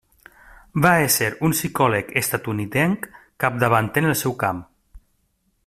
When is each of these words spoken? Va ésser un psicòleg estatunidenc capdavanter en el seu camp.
Va 0.85 0.93
ésser 1.01 1.27
un 1.49 1.53
psicòleg 1.55 2.09
estatunidenc 2.21 3.05
capdavanter 3.45 4.05
en 4.05 4.11
el 4.15 4.19
seu 4.23 4.35
camp. 4.47 4.65